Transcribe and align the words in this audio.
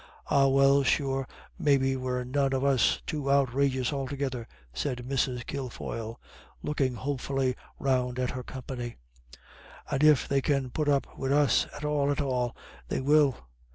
"Ah, 0.31 0.47
well, 0.47 0.81
sure 0.81 1.27
maybe 1.59 1.95
we're 1.95 2.23
none 2.23 2.53
of 2.53 2.63
us 2.63 3.03
too 3.05 3.29
outrageous 3.31 3.93
altogether," 3.93 4.47
said 4.73 5.05
Mrs. 5.07 5.45
Kilfoyle, 5.45 6.19
looking 6.63 6.95
hopefully 6.95 7.55
round 7.77 8.17
at 8.17 8.31
her 8.31 8.41
company. 8.41 8.95
"And 9.91 10.03
if 10.03 10.27
they 10.27 10.41
can 10.41 10.71
put 10.71 10.89
up 10.89 11.19
wid 11.19 11.31
us 11.31 11.67
at 11.77 11.85
all 11.85 12.09
at 12.09 12.19
all, 12.19 12.55
they 12.87 12.99
will. 12.99 13.45